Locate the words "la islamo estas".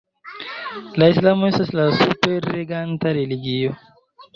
1.01-1.71